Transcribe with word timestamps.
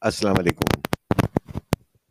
السلام 0.00 0.34
علیکم۔ 0.38 0.80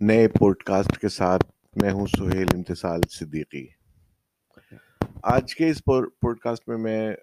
نئے 0.01 0.27
پوڈ 0.27 0.63
کاسٹ 0.63 0.97
کے 0.97 1.09
ساتھ 1.09 1.43
میں 1.75 1.91
ہوں 1.91 2.05
سہیل 2.07 2.47
امتسال 2.53 3.01
صدیقی۔ 3.09 3.67
آج 5.23 5.55
کے 5.55 5.69
اس 5.69 5.85
پوڈ 5.85 6.39
کاسٹ 6.39 6.69
میں 6.69 6.77
میں 6.77 7.15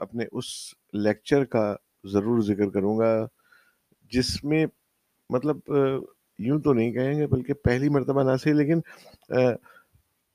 اپنے 0.00 0.24
اس 0.32 0.44
لیکچر 0.92 1.44
کا 1.44 1.76
ضرور 2.04 2.40
ذکر 2.40 2.70
کروں 2.70 2.98
گا، 2.98 3.26
جس 4.12 4.44
میں 4.44 4.66
مطلب 5.30 5.56
یوں 6.38 6.60
تو 6.60 6.72
نہیں 6.72 6.92
کہیں 6.92 7.14
گے 7.14 7.26
بلکہ 7.26 7.52
پہلی 7.54 7.88
مرتبہ 7.88 8.22
نہ 8.22 8.36
صحیح 8.36 8.54
لیکن 8.54 8.80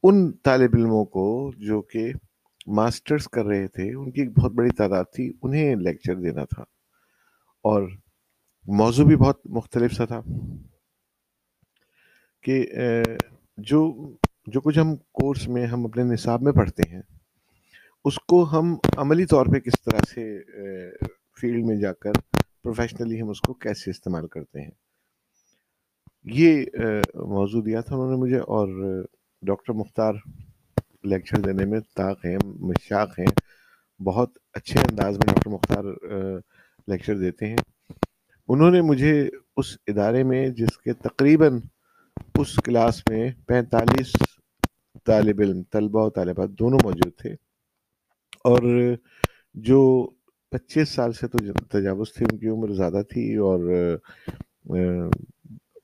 ان 0.03 0.31
طالب 0.31 0.71
علموں 0.73 1.05
کو 1.05 1.51
جو 1.57 1.81
کہ 1.81 2.13
ماسٹرز 2.67 3.27
کر 3.27 3.45
رہے 3.45 3.67
تھے، 3.67 3.93
ان 3.93 4.11
کی 4.11 4.21
ایک 4.21 4.37
بہت 4.37 4.51
بڑی 4.51 4.69
تعداد 4.69 5.03
تھی، 5.15 5.33
انہیں 5.41 5.75
لیکچر 5.75 6.15
دینا 6.15 6.45
تھا۔ 6.45 6.63
اور 7.63 7.89
موضوع 8.67 9.05
بھی 9.05 9.15
بہت 9.15 9.39
مختلف 9.47 9.91
سا 9.93 10.05
تھا 10.05 10.19
کہ 12.43 12.63
جو 13.57 13.81
جو 14.47 14.61
کچھ 14.61 14.77
ہم 14.79 14.95
کورس 14.95 15.47
میں، 15.47 15.65
ہم 15.67 15.85
اپنے 15.85 16.03
نصاب 16.03 16.41
میں 16.41 16.51
پڑھتے 16.51 16.83
ہیں، 16.89 17.01
اس 18.05 18.17
کو 18.29 18.43
ہم 18.51 18.75
عملی 18.97 19.25
طور 19.25 19.45
پہ 19.45 19.59
کس 19.59 19.81
طرح 19.81 20.05
سے 20.09 20.23
فیلڈ 21.41 21.65
میں 21.65 21.75
جا 21.75 21.91
کر 21.93 22.19
پروفیشنلی 22.63 23.21
ہم 23.21 23.29
اس 23.29 23.41
کو 23.41 23.53
کیسے 23.53 23.91
استعمال 23.91 24.27
کرتے 24.27 24.61
ہیں۔ 24.61 24.71
یہ 26.25 26.65
موضوع 27.29 27.61
دیا 27.65 27.81
تھا 27.81 27.95
انہوں 27.95 28.11
نے 28.11 28.17
مجھے 28.17 28.37
اور 28.37 28.67
ڈاکٹر 29.43 29.73
مختار 29.73 30.13
لیکچر 31.03 31.41
دینے 31.41 31.65
میں 31.65 31.79
طاق 31.97 32.25
ہیں، 32.25 32.37
مشاق 32.45 33.19
ہیں، 33.19 33.33
بہت 33.99 34.37
اچھے 34.53 34.79
انداز 34.79 35.17
میں 35.17 35.27
ڈاکٹر 35.27 35.49
مختار 35.49 35.83
لیکچر 36.87 37.17
دیتے 37.17 37.47
ہیں۔ 37.47 37.57
انہوں 38.47 38.71
نے 38.71 38.81
مجھے 38.81 39.29
اس 39.57 39.77
ادارے 39.87 40.23
میں 40.23 40.49
جس 40.49 40.77
کے 40.77 40.93
تقریباً 40.93 41.59
اس 42.39 42.55
کلاس 42.55 43.03
میں 43.09 43.31
پینتالیس 43.47 44.11
طالب 45.05 45.41
علم، 45.41 45.63
طلبہ 45.63 46.05
و 46.05 46.09
طالبات 46.09 46.49
دونوں 46.49 46.79
موجود 46.83 47.15
تھے۔ 47.17 47.33
اور 48.43 48.61
جو 49.53 50.09
پچیس 50.51 50.89
سال 50.89 51.13
سے 51.13 51.27
تو 51.27 51.37
تجاوز 51.53 52.13
تھی، 52.13 52.25
ان 52.31 52.37
کی 52.37 52.47
عمر 52.47 52.73
زیادہ 52.73 53.01
تھی 53.09 53.35
اور 53.35 53.59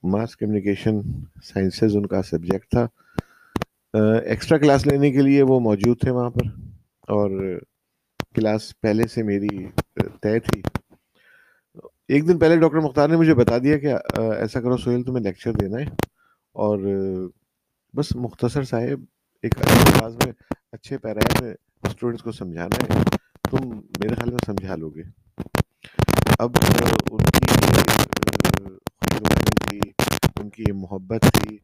ماس 0.04 0.36
کمیونیکیشن 0.36 1.02
سائنسز 1.44 1.96
ان 1.96 2.06
کا 2.06 2.24
سبجیکٹ 2.24 2.70
تھا۔ 2.70 2.88
ایکسٹرا 4.26 4.58
کلاس 4.58 4.88
لینے 4.88 5.12
کے 5.12 5.22
لیے 5.22 5.42
وہ 5.42 5.60
موجود 5.60 6.00
تھے 6.00 6.12
وہاں 6.12 6.30
پر۔ 6.30 6.46
اور 7.02 7.60
کلاس 8.36 8.80
پہلے 8.80 9.08
سے 9.08 9.24
میری 9.24 9.48
طے 9.96 10.40
تھی۔ 10.40 10.81
ایک 12.12 12.28
دن 12.28 12.40
پہلے 12.40 12.58
ڈاکٹر 12.58 12.78
مختار 12.78 13.10
نے 13.10 13.16
مجھے 13.18 13.34
بتا 13.34 13.58
دیا 13.58 13.78
کہ 13.78 13.88
ایسا 14.40 14.62
کرو، 14.62 14.78
سہیل 14.78 15.04
تمہیں 15.04 15.24
لیکچر 15.24 15.52
دینا 15.54 15.78
ہے۔ 15.78 15.86
اور 16.54 16.80
بس 17.94 18.16
مختصر 18.16 18.64
صاحب، 18.64 19.04
ایک 19.42 19.56
انداز 19.62 20.16
میں 20.16 20.34
اچھے 20.72 20.98
پیرائے 20.98 21.44
میں 21.44 21.54
اسٹوڈنٹس 21.84 22.24
کو 22.24 22.32
سمجھانا 22.32 22.84
ہے۔ 22.84 23.00
تم 23.52 23.70
میرے 23.70 24.16
خیال 24.16 24.30
میں 24.30 24.38
سمجھا 24.46 24.76
لو 24.76 24.90
گے۔ 24.90 25.04
اب 26.40 26.52
ان 27.12 27.18
کی 29.70 29.80
ان 30.40 30.50
کی 30.50 30.72
محبت 30.72 31.22
تھی 31.34 31.58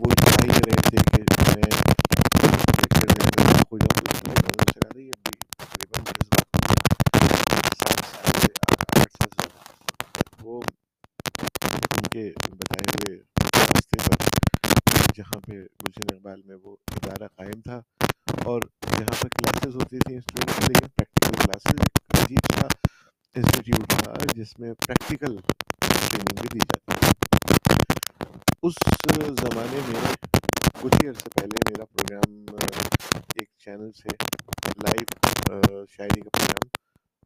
وہ 0.00 0.10
چاہیے 0.10 0.60
رہے 0.66 0.82
تھے 0.82 1.16
کہ 1.16 1.22
میں 1.56 1.92
ہو 3.72 3.78
جاؤں 3.78 4.06
وہ 10.42 10.60
ان 11.72 12.05
کے 12.16 12.30
بتائے 12.50 12.84
ہوئے 12.90 13.16
راستے 13.56 13.96
پر 13.98 14.16
جہاں 15.14 15.40
پہ 15.40 15.52
گلشن 15.52 16.14
اقبال 16.14 16.42
میں 16.44 16.56
وہ 16.62 16.76
ادارہ 16.92 17.26
قائم 17.36 17.60
تھا 17.60 17.80
اور 18.44 18.62
جہاں 18.82 19.16
پر 19.20 19.28
کلاسز 19.28 19.74
ہوتی 19.76 19.98
تھیں 19.98 20.16
اسٹوڈنٹس 20.18 20.66
کے 20.66 20.86
پریکٹیکل 20.96 21.36
کلاسز 21.42 21.80
ایک 21.80 22.20
عجیب 22.20 22.46
سا 22.54 22.66
انسٹیٹیوٹ 23.34 23.88
تھا 23.88 24.14
جس 24.34 24.58
میں 24.58 24.72
پریکٹیکل 24.86 25.36
ٹریننگ 25.80 26.40
بھی 26.40 26.48
دی 26.52 26.58
جاتی 26.58 26.96
تھی۔ 27.00 27.10
اس 28.62 28.74
زمانے 29.40 29.80
میں 29.88 30.14
کچھ 30.80 30.94
ہی 31.02 31.08
عرصے 31.08 31.30
پہلے 31.34 31.58
میرا 31.68 31.84
پروگرام 31.84 32.56
ایک 33.34 33.48
چینل 33.58 33.92
سے 33.92 34.08
لائیو 34.82 35.84
شاعری 35.84 36.20
کا 36.20 36.38
پروگرام 36.38 36.68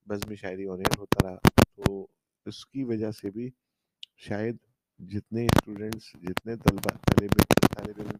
بزم 0.06 0.34
شاعری 0.34 0.66
آن 0.66 0.82
ہوتا 0.98 1.28
رہا۔ 1.28 1.36
تو 1.76 2.06
اس 2.46 2.66
کی 2.66 2.84
وجہ 2.84 3.10
سے 3.10 3.30
بھی 3.30 3.50
شاید 4.16 4.56
جتنے 5.08 5.44
اسٹوڈنٹس 5.44 6.12
جتنے 6.22 6.56
طلبا 6.56 6.96
طالب 6.96 7.30
طالب 7.60 8.00
علم 8.00 8.16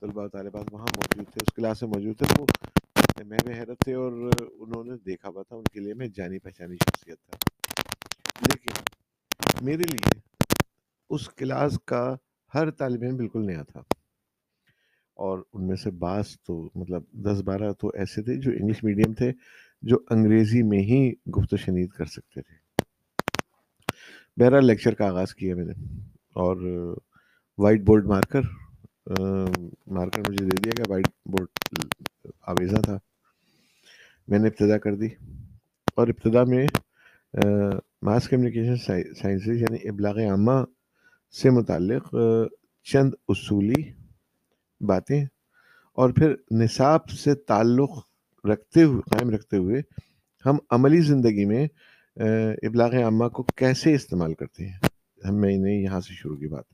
طلبا 0.00 0.22
و 0.22 0.28
طالبات 0.28 0.64
وہاں 0.72 0.86
موجود 0.96 1.24
تھے، 1.24 1.38
اس 1.42 1.54
کلاس 1.54 1.82
میں 1.82 1.90
موجود 1.94 2.18
تھے 2.18 2.42
وہ 2.42 2.46
میں 3.26 3.38
بھی 3.44 3.54
حیرت 3.54 3.78
تھے 3.78 3.94
اور 3.94 4.12
انہوں 4.58 4.84
نے 4.84 4.96
دیکھا 5.06 5.28
ہوا 5.28 5.42
تھا، 5.42 5.56
ان 5.56 5.64
کے 5.64 5.80
لیے 5.80 5.94
میں 5.94 6.08
جانی 6.08 6.38
پہچانی 6.38 6.76
شخصیت 6.76 7.18
تھا۔ 7.18 7.36
لیکن 8.40 8.70
میرے 9.64 9.82
لیے 9.82 10.20
اس 11.10 11.28
کلاس 11.28 11.78
کا 11.84 12.16
ہر 12.54 12.70
طالب 12.70 13.02
علم 13.02 13.16
بالکل 13.16 13.46
نیا 13.46 13.62
تھا۔ 13.62 13.80
اور 15.14 15.38
ان 15.52 15.66
میں 15.66 15.76
سے 15.76 15.90
بعض 15.90 16.24
تو 16.46 16.70
مطلب 16.74 17.02
دس 17.12 17.42
بارہ 17.42 17.72
تو 17.72 17.88
ایسے 17.94 18.22
تھے 18.22 18.36
جو 18.36 18.50
انگلش 18.50 18.84
میڈیم 18.84 19.14
تھے، 19.14 19.32
جو 19.82 19.96
انگریزی 20.10 20.62
میں 20.62 20.80
ہی 20.80 21.12
گفت 21.12 21.52
و 21.52 21.56
شنید 21.56 21.90
کر 21.90 22.04
سکتے 22.04 22.42
تھے۔ 22.42 22.82
بہرحال 24.36 24.66
لیکچر 24.66 24.94
کا 24.94 25.06
آغاز 25.06 25.34
کیا 25.34 25.54
میں 25.54 25.64
نے۔ 25.64 25.72
اور 26.40 26.56
وائٹ 27.58 27.80
بورڈ 27.80 28.06
مارکر 28.06 28.40
مارکر 29.86 30.30
مجھے 30.30 30.44
دے 30.44 30.56
دیا 30.56 30.72
کہ 30.76 30.90
وائٹ 30.90 31.06
بورڈ 31.26 31.78
آویزہ 32.40 32.76
تھا۔ 32.76 32.98
میں 34.28 34.38
نے 34.38 34.48
ابتدا 34.48 34.78
کر 34.78 34.94
دی۔ 34.94 35.08
اور 35.94 36.08
ابتدا 36.08 36.44
میں 36.44 36.66
ماس 38.02 38.28
کمیونیکیشن 38.28 38.76
سائنسز 39.22 39.48
یعنی 39.48 39.88
ابلاغ 39.88 40.18
عامہ 40.18 40.64
سے 41.42 41.50
متعلق 41.50 42.14
چند 42.82 43.10
اصولی 43.28 43.82
باتیں۔ 44.80 45.24
اور 45.92 46.10
پھر 46.10 46.34
نصاب 46.50 47.10
سے 47.10 47.34
تعلق 47.34 47.90
رکھتے 48.46 48.82
ہوئے، 48.82 49.00
قائم 49.10 49.30
رکھتے 49.30 49.56
ہوئے 49.56 49.82
ہم 50.46 50.56
عملی 50.70 51.00
زندگی 51.00 51.44
میں 51.44 51.68
ابلاغ 52.62 52.94
عامہ 52.94 53.28
کو 53.28 53.42
کیسے 53.42 53.94
استعمال 53.94 54.34
کرتے 54.34 54.68
ہیں۔ 54.68 54.89
میں 55.24 55.56
نے 55.56 55.82
یہاں 55.82 56.00
سے 56.00 56.14
شروع 56.14 56.36
کی 56.36 56.46
بات۔ 56.46 56.64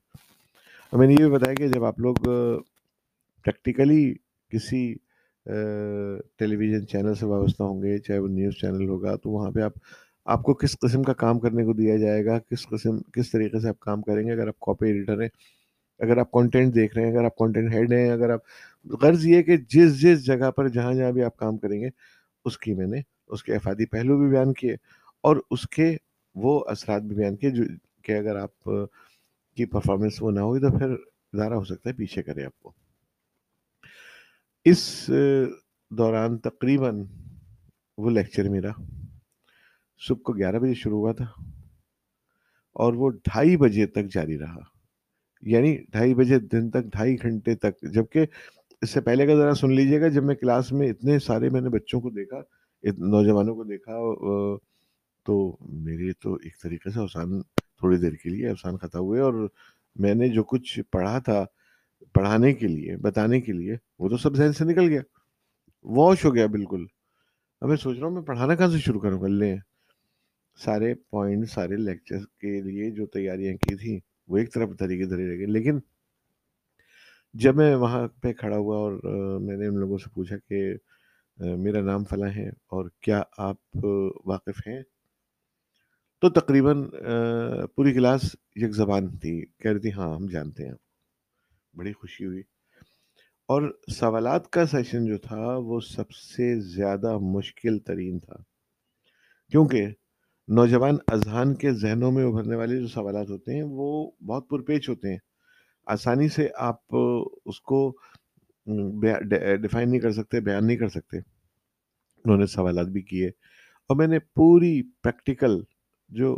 اور 0.90 0.98
میں 0.98 1.06
نے 1.06 1.12
یہ 1.12 1.24
بھی 1.24 1.30
بتایا 1.30 1.54
کہ 1.54 1.68
جب 1.68 1.84
آپ 1.84 2.00
لوگ 2.00 2.14
پریکٹیکلی 3.44 4.14
کسی 4.48 4.94
ٹیلی 6.38 6.56
ویژن 6.56 6.86
چینل 6.86 7.14
سے 7.14 7.26
وابستہ 7.26 7.62
ہوں 7.62 7.82
گے، 7.82 7.98
چاہے 7.98 8.18
وہ 8.18 8.28
نیوز 8.28 8.54
چینل 8.54 8.88
ہوگا، 8.88 9.16
تو 9.16 9.30
وہاں 9.30 9.50
پہ 9.50 9.60
آپ 9.60 9.72
آپ 10.24 10.42
کو 10.42 10.54
کس 10.54 10.78
قسم 10.78 11.02
کا 11.02 11.12
کام 11.12 11.38
کرنے 11.38 11.64
کو 11.64 11.72
دیا 11.72 11.96
جائے 11.96 12.24
گا؟ 12.24 12.38
کس 12.38 12.66
قسم، 12.66 12.98
کس 12.98 13.30
طریقے 13.30 13.60
سے 13.60 13.68
آپ 13.68 13.80
کام 13.80 14.02
کریں 14.02 14.26
گے؟ 14.26 14.32
اگر 14.32 14.48
آپ 14.48 14.60
کاپی 14.60 14.86
ایڈیٹر 14.86 15.20
ہیں، 15.20 15.28
اگر 15.98 16.16
آپ 16.16 16.30
کانٹینٹ 16.30 16.74
دیکھ 16.74 16.96
رہے 16.96 17.06
ہیں، 17.06 17.16
اگر 17.16 17.24
آپ 17.24 17.36
کانٹینٹ 17.36 17.74
ہیڈ 17.74 17.92
ہیں، 17.92 18.10
اگر 18.10 18.30
آپ، 18.30 18.40
غرض 19.02 19.26
یہ 19.26 19.42
کہ 19.42 19.56
جس 19.56 20.00
جس 20.00 20.24
جگہ 20.24 20.50
پر 20.50 20.68
جہاں 20.68 20.94
جہاں 20.94 21.12
بھی 21.12 21.22
آپ 21.22 21.36
کام 21.36 21.58
کریں 21.58 21.80
گے، 21.80 21.88
اس 22.44 22.58
کی 22.58 22.74
میں 22.74 22.86
نے، 22.86 23.00
اس 23.26 23.42
کے 23.42 23.54
افادی 23.54 23.86
پہلو 23.86 24.18
بھی 24.18 24.28
بیان 24.30 24.52
کیے 24.52 24.76
اور 25.20 25.36
اس 25.50 25.68
کے 25.68 25.96
وہ 26.34 26.64
اثرات 26.66 27.02
بھی 27.02 27.16
بیان 27.16 27.36
کیے 27.36 27.50
جو 27.50 27.64
کہ 28.06 28.12
اگر 28.12 28.36
آپ 28.36 28.64
کی 29.56 29.64
پرفارمنس 29.66 30.22
وہ 30.22 30.30
نہ 30.30 30.40
ہوئی 30.40 30.60
تو 30.60 30.78
پھر 30.78 30.90
ادارہ 30.90 31.54
ہو 31.54 31.64
سکتا 31.64 31.90
ہے 31.90 31.94
پیچھے 31.94 32.22
کرے 32.22 32.44
آپ 32.44 32.58
کو۔ 32.58 32.72
اس 34.64 35.10
دوران 35.90 36.38
تقریباً 36.38 37.04
وہ 37.98 38.10
لیکچر 38.10 38.48
میرا 38.48 38.70
صبح 40.00 40.22
کو 40.22 40.32
گیارہ 40.32 40.58
بجے 40.58 40.74
شروع 40.74 40.98
ہوا 40.98 41.12
تھا 41.12 41.24
اور 42.76 42.92
وہ 42.92 43.10
ڈھائی 43.24 43.56
بجے 43.56 43.86
تک 43.86 44.12
جاری 44.12 44.38
رہا۔ 44.38 44.60
یعنی 45.42 45.76
ڈھائی 45.92 46.14
بجے 46.14 46.38
دن 46.52 46.70
تک، 46.70 46.84
ڈھائی 46.92 47.16
گھنٹے 47.22 47.54
تک۔ 47.54 47.92
جبکہ 47.92 48.26
اس 48.82 48.90
سے 48.90 49.00
پہلے 49.00 49.26
کا 49.26 49.34
ذرا 49.36 49.54
سن 49.54 49.72
لیجیے 49.72 50.00
گا، 50.00 50.08
جب 50.08 50.24
میں 50.24 50.34
کلاس 50.34 50.72
میں 50.72 50.88
اتنے 50.90 51.18
سارے 51.18 51.48
میں 51.48 51.60
نے 51.60 51.68
بچوں 51.68 52.00
کو 52.00 52.10
دیکھا 52.10 52.40
نوجوانوں 52.84 53.54
کو 53.54 53.64
دیکھا 53.64 53.92
تو 55.26 55.36
میری 55.60 56.12
تو 56.12 56.34
ایک 56.34 56.62
طریقے 56.62 56.90
سے 56.90 57.00
اوسان 57.00 57.40
تھوڑی 57.80 57.96
دیر 57.96 58.12
کے 58.12 58.30
لیے 58.30 58.48
اوسان 58.48 58.76
ختم 58.76 58.98
ہوئے 58.98 59.20
اور 59.20 59.48
میں 59.96 60.14
نے 60.14 60.28
جو 60.28 60.44
کچھ 60.44 60.78
پڑھا 60.90 61.18
تھا 61.18 61.44
پڑھانے 62.12 62.52
کے 62.52 62.66
لیے 62.66 62.96
بتانے 62.96 63.40
کے 63.40 63.52
لیے 63.52 63.76
وہ 63.98 64.08
تو 64.08 64.16
سب 64.16 64.36
ذہن 64.36 64.52
سے 64.52 64.64
نکل 64.64 64.88
گیا 64.88 65.00
واش 65.84 66.24
ہو 66.24 66.34
گیا 66.34 66.46
بالکل 66.46 66.84
اب 67.62 67.68
میں 67.68 67.76
سوچ 67.76 67.98
رہا 67.98 68.06
ہوں 68.06 68.14
میں 68.14 68.22
پڑھانا 68.22 68.54
کہاں 68.54 68.68
سے 68.68 68.78
شروع 68.78 69.00
کروں 69.00 69.20
گا 69.20 69.26
لیں 69.26 69.56
سارے 70.58 70.94
پوائنٹ 70.94 71.48
سارے 71.50 71.76
لیکچر 71.76 72.24
کے 72.40 72.60
لیے 72.60 72.90
جو 72.90 73.06
تیاریاں 73.06 73.56
کی 73.56 73.76
تھیں 73.76 73.98
وہ 74.28 74.36
ایک 74.36 74.52
طرف 74.54 74.70
طریقے 74.78 75.04
دھرے 75.04 75.28
رہ 75.28 75.38
گئے 75.38 75.46
لیکن 75.46 75.78
جب 77.34 77.56
میں 77.56 77.74
وہاں 77.74 78.06
پہ 78.22 78.32
کھڑا 78.32 78.56
ہوا 78.56 78.76
اور 78.76 78.92
میں 79.40 79.56
نے 79.56 79.66
ان 79.66 79.78
لوگوں 79.80 79.98
سے 79.98 80.10
پوچھا 80.14 80.36
کہ 80.38 80.74
میرا 81.56 81.80
نام 81.80 82.04
فلاں 82.04 82.30
ہے 82.30 82.48
اور 82.48 82.88
کیا 83.00 83.22
آپ 83.38 83.84
واقف 84.26 84.66
ہیں 84.66 84.82
تو 86.28 86.40
تقریباً 86.40 86.88
پوری 87.76 87.92
کلاس 87.92 88.36
یک 88.56 88.70
زبان 88.70 89.18
تھی۔ 89.18 89.46
کہہ 89.46 89.70
رہی 89.70 89.80
تھی 89.80 89.92
ہاں 89.92 90.14
ہم 90.14 90.26
جانتے 90.26 90.66
ہیں۔ 90.66 90.74
بڑی 91.74 91.92
خوشی 91.92 92.26
ہوئی۔ 92.26 92.40
اور 93.48 93.78
سوالات 93.94 94.50
کا 94.50 94.66
سیشن 94.66 95.06
جو 95.06 95.18
تھا، 95.18 95.56
وہ 95.56 95.80
سب 95.80 96.10
سے 96.10 96.60
زیادہ 96.60 97.18
مشکل 97.18 97.78
ترین 97.78 98.18
تھا۔ 98.18 98.34
کیونکہ 99.50 99.86
نوجوان 100.48 100.96
اذہان 101.08 101.54
کے 101.54 101.72
ذہنوں 101.72 102.12
میں 102.12 102.24
ابھرنے 102.24 102.56
والے 102.56 102.80
جو 102.80 102.86
سوالات 102.86 103.30
ہوتے 103.30 103.54
ہیں، 103.54 103.62
وہ 103.62 104.10
بہت 104.26 104.48
پرپیچ 104.48 104.88
ہوتے 104.88 105.10
ہیں۔ 105.10 105.18
آسانی 105.86 106.28
سے 106.28 106.48
آپ 106.56 106.76
اس 107.44 107.60
کو 107.60 107.96
ڈیفائن 109.62 109.90
نہیں 109.90 110.00
کر 110.00 110.12
سکتے، 110.12 110.40
بیان 110.40 110.66
نہیں 110.66 110.76
کر 110.76 110.88
سکتے۔ 110.88 111.18
انہوں 111.18 112.38
نے 112.38 112.46
سوالات 112.46 112.86
بھی 112.86 113.02
کیے۔ 113.02 113.28
اور 113.88 113.96
میں 113.96 114.06
نے 114.06 114.18
پوری 114.18 114.82
پریکٹیکل 115.02 115.62
جو 116.10 116.36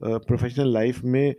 پروفیشنل 0.00 0.72
لائف 0.72 1.02
میں 1.04 1.30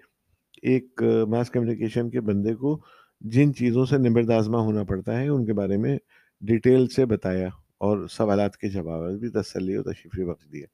ایک 0.64 1.04
ماس 1.30 1.50
کمیونیکیشن 1.50 2.10
کے 2.10 2.22
بندے 2.22 2.54
کو 2.56 2.80
جن 3.22 3.54
چیزوں 3.54 3.86
سے 3.86 3.98
نمبردازمہ 3.98 4.58
ہونا 4.58 4.84
پڑتا 4.84 5.20
ہے، 5.20 5.28
ان 5.28 5.46
کے 5.46 5.54
بارے 5.54 5.78
میں 5.78 5.98
ڈیٹیل 6.42 6.88
سے 6.88 7.06
بتایا 7.06 7.48
اور 7.80 8.08
سوالات 8.08 8.58
کے 8.58 8.70
جواب 8.70 9.20
بھی 9.20 9.30
تسلی 9.32 9.76
اور 9.76 9.84
تشریفی 9.84 10.24
وقت 10.24 10.52
دیا۔ 10.54 10.68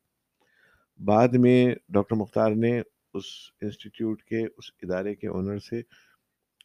بعد 1.00 1.28
میں 1.40 1.74
ڈاکٹر 1.90 2.16
مختار 2.16 2.52
نے 2.52 2.80
اس 2.80 3.26
انسٹیٹیوٹ 3.62 4.24
کے، 4.24 4.44
اس 4.44 4.72
ادارے 4.84 5.16
کے 5.16 5.28
اونر 5.28 5.58
سے 5.60 5.82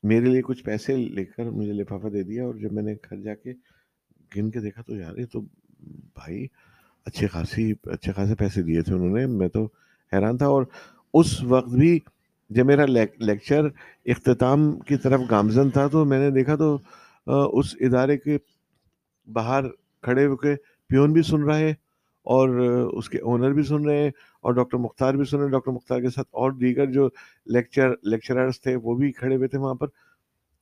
میرے 0.03 0.27
لیے 0.27 0.43
کچھ 0.43 0.63
پیسے 0.65 0.97
لے 0.97 1.25
کر 1.25 1.51
مجھے 1.51 1.73
لفافہ 1.73 2.09
دے 2.09 2.23
دیا 2.23 2.45
اور 2.45 2.55
جب 2.55 2.73
میں 2.73 2.83
نے 2.83 2.95
گھر 2.95 3.21
جا 3.23 3.35
کے 3.35 3.53
گن 4.37 4.51
کے 4.51 4.61
دیکھا 4.61 4.83
تو 4.83 4.97
یار 4.97 5.17
یہ 5.19 5.27
تو 5.33 5.41
بھائی 5.41 6.47
اچھے 7.07 7.27
خاصی، 7.27 7.73
اچھے 7.85 8.13
خاصے 8.13 8.35
پیسے 8.35 8.63
دیے 8.63 8.83
تھے 8.83 8.95
انہوں 8.95 9.17
نے، 9.17 9.27
میں 9.29 9.49
تو 9.49 9.67
حیران 10.13 10.37
تھا 10.37 10.47
اور 10.47 10.65
اس 11.15 11.43
وقت 11.43 11.69
بھی 11.69 11.99
جب 12.51 12.67
میرا 12.67 12.85
لیکچر 12.87 13.65
اختتام 14.05 14.79
کی 14.79 14.97
طرف 14.97 15.21
گامزن 15.31 15.71
تھا 15.71 15.87
تو 15.87 16.05
میں 16.05 16.19
نے 16.19 16.31
دیکھا 16.31 16.57
تو 16.57 16.79
اس 17.59 17.75
ادارے 17.81 18.17
کے 18.19 18.39
باہر 19.33 19.63
کھڑے 20.03 20.27
ہو 20.27 20.37
کے 20.37 20.55
پیون 20.89 21.13
بھی 21.13 21.23
سن 21.23 21.43
رہے 21.43 21.71
اور 22.27 22.49
اس 22.93 23.09
کے 23.09 23.19
اونر 23.19 23.53
بھی 23.53 23.63
سن 23.63 23.85
رہے 23.85 23.99
ہیں 23.99 24.11
اور 24.41 24.53
ڈاکٹر 24.53 24.79
مختار 24.79 25.15
بھی 25.15 25.25
سن 25.25 25.37
رہے 25.37 25.45
ہیں۔ 25.45 25.53
ڈاکٹر 25.53 25.73
مختار 25.73 26.01
کے 26.01 26.11
ساتھ 26.11 26.29
اور 26.31 26.51
دیگر 26.51 26.87
جو 26.87 27.09
لیکچر 27.47 27.89
لیکچررس 28.03 28.61
تھے 28.61 28.77
وہ 28.77 28.95
بھی 28.95 29.13
کھڑے 29.13 29.37
ہوئے 29.37 29.49
تھے 29.49 29.59
وہاں 29.59 29.75
پر۔ 29.75 29.87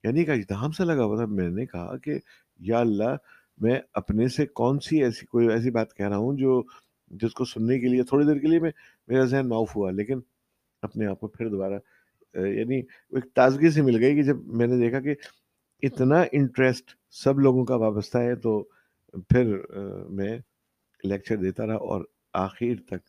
یعنی 0.04 0.24
کہ 0.24 0.30
اجتہام 0.30 0.72
سے 0.72 0.84
لگا 0.84 1.04
ہوا 1.04 1.16
تھا۔ 1.16 1.26
میں 1.26 1.48
نے 1.48 1.66
کہا 1.66 1.96
کہ 1.96 2.18
یا 2.58 2.78
اللہ، 2.78 3.16
میں 3.58 3.78
اپنے 3.94 4.28
سے 4.28 4.46
کون 4.46 4.78
سی 4.78 5.02
ایسی 5.02 5.26
کوئی 5.26 5.48
ایسی 5.48 5.70
بات 5.70 5.94
کہہ 5.94 6.08
رہا 6.08 6.16
ہوں 6.16 6.36
جو 6.36 6.62
جس 7.10 7.34
کو 7.34 7.44
سننے 7.44 7.78
کے 7.80 7.88
لیے 7.88 8.02
تھوڑی 8.02 8.26
دیر 8.26 8.38
کے 8.40 8.48
لیے 8.48 8.60
میں 8.60 8.70
میرا 9.08 9.24
ذہن 9.24 9.48
معاف 9.48 9.76
ہوا، 9.76 9.90
لیکن 9.90 10.20
اپنے 10.82 11.06
آپ 11.06 11.20
کو 11.20 11.28
پھر 11.28 11.48
دوبارہ 11.48 11.78
یعنی 12.48 12.78
ایک 12.78 13.24
تازگی 13.34 13.70
سے 13.70 13.82
مل 13.82 14.02
گئی 14.02 14.14
کہ 14.16 14.22
جب 14.22 14.44
میں 14.58 14.66
نے 14.66 14.78
دیکھا 14.78 15.00
کہ 15.00 15.14
اتنا 15.82 16.22
انٹرسٹ 16.32 16.94
سب 17.22 17.38
لوگوں 17.40 17.64
کا 17.64 17.76
وابستہ 17.76 18.18
ہے، 18.18 18.34
تو 18.34 18.62
پھر 19.28 19.56
میں 20.10 20.38
لیکچر 21.04 21.36
دیتا 21.36 21.66
رہا 21.66 21.74
اور 21.74 22.04
آخر 22.34 22.82
تک 22.88 23.08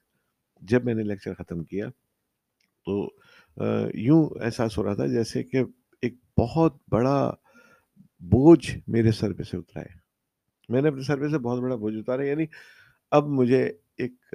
جب 0.61 0.85
میں 0.85 0.93
نے 0.93 1.03
لیکچر 1.03 1.33
ختم 1.33 1.63
کیا 1.63 1.89
تو 2.87 3.07
یوں 3.97 4.23
احساس 4.43 4.77
ہو 4.77 4.83
رہا 4.83 4.93
تھا 4.93 5.05
جیسے 5.05 5.43
کہ 5.43 5.63
ایک 6.03 6.15
بہت 6.37 6.77
بڑا 6.91 7.31
بوجھ 8.21 8.77
میرے 8.87 9.11
سر 9.11 9.33
پہ 9.33 9.43
سے 9.43 9.57
اترا 9.57 9.81
ہے۔ 9.81 9.99
میں 10.69 10.81
نے 10.81 10.87
اپنے 10.89 11.01
سر 11.01 11.19
پہ 11.19 11.27
سے 11.27 11.37
بہت 11.39 11.59
بڑا 11.59 11.75
بوجھ 11.75 11.95
اتارا 11.97 12.25
یعنی 12.25 12.45
اب 13.11 13.27
مجھے 13.29 13.67
ایک 13.99 14.33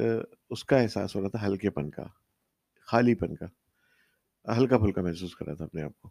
اس 0.51 0.65
کا 0.65 0.79
احساس 0.79 1.17
ہو 1.17 1.21
رہا 1.21 1.29
تھا 1.29 1.47
ہلکے 1.47 1.71
پن 1.71 1.91
کا، 1.91 2.05
خالی 2.89 3.15
پن 3.15 3.35
کا، 3.37 3.47
ہلکا 4.47 4.79
پھلکا 4.79 5.03
محسوس 5.03 5.35
کر 5.37 5.47
رہا 5.47 5.55
تھا 5.55 5.65
اپنے 5.65 5.83
آپ 5.83 6.01
کو۔ 6.01 6.09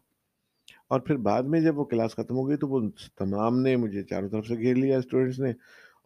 اور 0.90 1.00
پھر 1.00 1.16
بعد 1.26 1.42
میں 1.42 1.60
جب 1.60 1.78
وہ 1.78 1.84
کلاس 1.84 2.14
ختم 2.16 2.36
ہو 2.36 2.48
گئی 2.48 2.56
تو 2.56 2.68
وہ 2.68 2.80
تمام 3.18 3.60
نے 3.60 3.74
مجھے 3.76 4.02
چاروں 4.04 4.28
طرف 4.28 4.46
سے 4.46 4.56
گھیر 4.56 4.74
لیا 4.76 4.98
اسٹوڈینٹس 4.98 5.38
نے، 5.40 5.50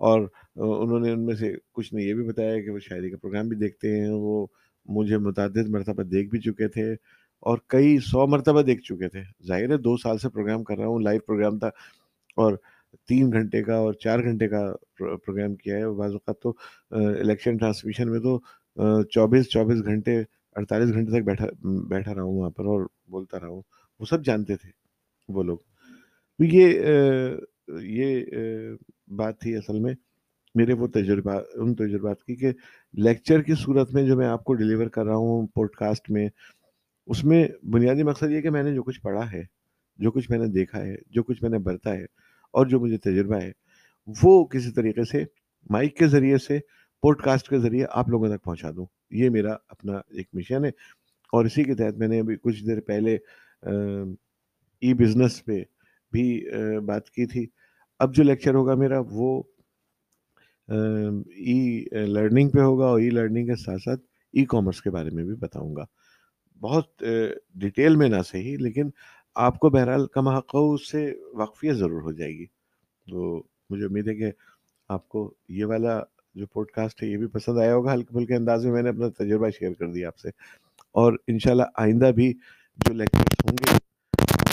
اور 0.01 0.21
انہوں 0.57 1.01
نے 1.01 1.13
ان 1.13 1.25
میں 1.27 1.35
سے 1.35 1.53
کچھ 1.73 1.93
نے 1.95 2.03
یہ 2.03 2.15
بھی 2.15 2.25
بتایا 2.25 2.61
کہ 2.63 2.71
وہ 2.71 2.79
شاعری 2.79 3.11
کا 3.11 3.17
پروگرام 3.17 3.49
بھی 3.49 3.57
دیکھتے 3.57 3.97
ہیں، 3.97 4.11
وہ 4.11 4.47
مجھے 4.89 5.19
متعدد 5.19 5.69
مرتبہ 5.69 6.03
دیکھ 6.03 6.31
بھی 6.31 6.41
چکے 6.41 6.69
تھے، 6.69 6.93
اور 7.43 7.59
کئی 7.69 7.99
سو 8.03 8.27
مرتبہ 8.27 8.63
دیکھ 8.63 8.83
چکے 8.83 9.09
تھے۔ 9.09 9.23
ظاہر 9.47 9.71
ہے 9.71 9.77
دو 9.79 9.97
سال 9.97 10.19
سے 10.19 10.29
پروگرام 10.29 10.65
کر 10.65 10.79
رہا 10.79 10.87
ہوں، 10.87 11.01
لائیو 11.01 11.21
پروگرام 11.27 11.59
تھا، 11.59 11.69
اور 12.37 12.55
تین 13.09 13.31
گھنٹے 13.33 13.63
کا 13.63 13.75
اور 13.75 13.93
چار 13.95 14.19
گھنٹے 14.19 14.49
کا 14.49 14.61
پروگرام 14.99 15.55
کیا 15.55 15.77
ہے۔ 15.77 15.91
بعض 15.97 16.13
اوقات 16.13 16.41
تو 16.43 16.53
الیکشن 16.91 17.57
ٹرانسمیشن 17.57 18.11
میں 18.11 18.21
تو 18.21 18.39
چوبیس 19.05 19.49
چوبیس 19.49 19.85
گھنٹے، 19.85 20.19
اڑتالیس 20.57 20.93
گھنٹے 20.95 21.11
تک 21.13 21.27
بیٹھا 21.27 21.47
بیٹھا 21.89 22.15
رہا 22.15 22.23
ہوں 22.23 22.39
وہاں 22.39 22.51
پر 22.51 22.65
اور 22.65 22.87
بولتا 23.11 23.41
رہا 23.41 23.49
ہوں۔ 23.49 23.63
وہ 24.01 24.05
سب 24.05 24.25
جانتے 24.25 24.57
تھے، 24.57 24.71
وہ 25.29 25.43
لوگ۔ 25.43 25.59
تو 26.39 26.45
یہ 26.45 26.81
یہ 27.83 28.25
بات 29.17 29.41
تھی 29.41 29.57
اصل 29.57 29.79
میں 29.81 29.95
میرے 30.55 30.73
وہ 30.73 30.87
تجربات 30.87 31.45
ان 31.55 31.75
تجربات 31.75 32.23
کی 32.23 32.35
کہ 32.37 32.51
لیکچر 32.95 33.43
کی 33.43 33.55
صورت 33.55 33.93
میں 33.95 34.03
جو 34.03 34.17
میں 34.17 34.27
آپ 34.27 34.45
کو 34.45 34.55
ڈلیور 34.55 34.87
کر 34.87 35.05
رہا 35.05 35.17
ہوں 35.17 35.47
پوڈ 35.47 35.71
کاسٹ 35.71 36.11
میں، 36.11 36.29
اس 37.07 37.25
میں 37.25 37.47
بنیادی 37.73 38.03
مقصد 38.03 38.31
یہ 38.31 38.41
کہ 38.41 38.51
میں 38.51 38.63
نے 38.63 38.75
جو 38.75 38.83
کچھ 38.83 39.01
پڑھا 39.01 39.31
ہے، 39.33 39.43
جو 39.99 40.11
کچھ 40.11 40.31
میں 40.31 40.39
نے 40.39 40.47
دیکھا 40.47 40.83
ہے، 40.83 40.97
جو 41.11 41.23
کچھ 41.23 41.43
میں 41.43 41.51
نے 41.51 41.59
برتا 41.59 41.93
ہے 41.93 42.05
اور 42.55 42.67
جو 42.67 42.81
مجھے 42.81 42.99
تجربہ 42.99 43.41
ہے، 43.43 43.51
وہ 44.09 44.45
کسی 44.45 44.71
طریقے 44.73 45.05
سے 45.05 45.25
مائک 45.71 45.97
کے 45.97 46.07
ذریعے 46.07 46.39
سے 46.39 46.59
پوڈ 47.03 47.21
کاسٹ 47.23 47.49
کے 47.49 47.59
ذریعے 47.59 47.87
آپ 47.91 48.09
لوگوں 48.09 48.29
تک 48.29 48.45
پہنچا 48.45 48.71
دوں۔ 48.77 48.87
یہ 49.11 49.31
میرا 49.31 49.53
اپنا 49.69 50.01
ایک 50.09 50.29
مشن 50.33 50.65
ہے 50.65 50.71
اور 51.33 51.45
اسی 51.45 51.65
کے 51.65 51.75
تحت 51.75 51.99
میں 51.99 52.09
نے 52.09 52.21
ابھی 52.21 52.37
کچھ 52.37 52.65
دیر 52.67 52.81
پہلے 52.81 53.17
ای 54.83 54.93
بزنس 54.95 55.45
پہ 55.45 55.63
بھی 56.13 56.27
بات 56.87 57.11
کی 57.11 57.27
تھی۔ 57.27 57.47
اب 58.01 58.15
جو 58.15 58.23
لیکچر 58.23 58.55
ہوگا 58.55 58.75
میرا، 58.75 59.01
وہ 59.01 59.43
ای 60.69 61.85
لرننگ 62.07 62.49
پہ 62.49 62.61
ہوگا 62.61 62.87
اور 62.87 63.01
ای 63.01 63.11
لرننگ 63.11 63.47
کے 63.47 63.57
ساتھ 63.57 63.83
ساتھ 63.83 64.01
ای 64.35 64.45
کامرس 64.45 64.81
کے 64.83 64.91
بارے 64.91 65.11
میں 65.11 65.25
بھی 65.25 65.35
بتاؤں 65.35 65.75
گا۔ 65.77 65.85
بہت 66.61 67.03
ڈیٹیل 67.55 67.97
میں 67.97 68.09
نہ 68.09 68.23
صحیح، 68.27 68.57
لیکن 68.59 68.91
آپ 69.37 69.59
کو 69.59 69.71
بہرحال 69.71 70.07
کم 70.07 70.29
حق 70.29 70.55
اس 70.55 70.91
سے 70.91 71.13
واقفیت 71.35 71.77
ضرور 71.77 72.03
ہو 72.03 72.13
جائے 72.13 72.33
گی۔ 72.33 72.47
تو 73.07 73.43
مجھے 73.71 73.85
امید 73.85 74.09
ہے 74.09 74.15
کہ 74.15 74.31
آپ 74.89 75.09
کو 75.09 75.33
یہ 75.49 75.65
والا 75.65 76.01
جو 76.35 76.47
پوڈ 76.47 76.71
کاسٹ 76.71 77.03
ہے، 77.03 77.09
یہ 77.09 77.17
بھی 77.17 77.27
پسند 77.27 77.59
آیا 77.59 77.75
ہوگا۔ 77.75 77.93
ہلکے 77.93 78.15
پھلکے 78.15 78.35
انداز 78.37 78.65
میں 78.65 78.73
میں 78.73 78.83
نے 78.83 78.89
اپنا 78.89 79.09
تجربہ 79.19 79.51
شیئر 79.59 79.73
کر 79.79 79.87
دیا 79.93 80.09
آپ 80.09 80.19
سے۔ 80.19 80.29
اور 80.93 81.13
انشاءاللہ 81.27 81.63
آئندہ 81.75 82.11
بھی 82.15 82.33
جو 82.87 82.93
لیکچرس 82.95 83.45
ہوں 83.45 83.57
گے، 83.61 83.79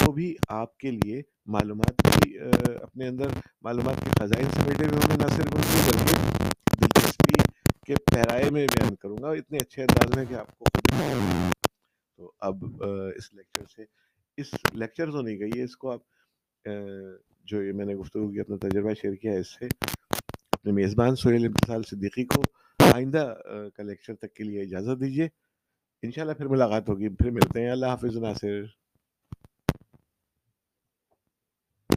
وہ 0.05 0.11
بھی 0.13 0.35
آپ 0.49 0.77
کے 0.77 0.91
لیے 0.91 1.21
معلومات 1.45 2.01
کی 2.13 2.37
اپنے 2.81 3.07
اندر 3.07 3.27
معلومات 3.61 4.03
کے 4.03 4.09
خزائن 4.19 4.47
سے 4.53 4.59
بیٹھے 4.65 4.85
ہوئے 4.85 4.97
ہوں 4.97 5.11
گے۔ 5.11 5.23
نہ 5.23 5.29
صرف 5.35 5.55
ان 5.55 5.61
کی، 5.61 5.79
بلکہ 5.87 6.81
دلچسپی 6.81 7.41
کے 7.85 7.95
پیرائے 8.11 8.49
میں 8.49 8.67
بیان 8.73 8.95
کروں 8.95 9.17
گا 9.21 9.29
اتنے 9.29 9.57
اچھے 9.57 9.83
انداز 9.83 10.15
میں 10.17 10.25
کہ 10.29 10.33
آپ 10.33 10.57
کو 10.57 10.65
تو 12.17 12.31
اب 12.39 12.63
اس 13.15 13.33
لیکچر 13.33 13.65
سے 13.75 13.83
اس 14.37 14.53
لیکچر 14.73 15.11
تو 15.11 15.21
نہیں 15.21 15.39
گئی 15.39 15.51
ہے، 15.57 15.63
اس 15.63 15.75
کو 15.77 15.91
آپ 15.91 16.01
جو 17.43 17.63
یہ 17.63 17.71
میں 17.71 17.85
نے 17.85 17.95
گفتگو 17.95 18.27
کی، 18.31 18.39
اپنا 18.39 18.55
تجربہ 18.61 18.93
شیئر 18.93 19.13
کیا 19.13 19.31
ہے، 19.33 19.39
اس 19.39 19.47
سے 19.47 19.65
اپنے 20.51 20.71
میزبان 20.71 21.15
سہیل 21.15 21.45
امتسال 21.45 21.83
صدیقی 21.83 22.25
کو 22.25 22.41
آئندہ 22.93 23.35
کا 23.75 23.83
لیکچر 23.83 24.15
تک 24.15 24.33
کے 24.33 24.43
لیے 24.43 24.61
اجازت 24.61 24.99
دیجیے 24.99 25.27
انشاءاللہ 26.03 26.33
پھر 26.33 26.47
ملاقات 26.47 26.89
ہوگی۔ 26.89 27.09
پھر 27.09 27.31
ملتے 27.31 27.61
ہیں۔ 27.61 27.71
اللہ 27.71 27.85
حافظ، 27.85 28.17
ناصر۔ 28.17 28.63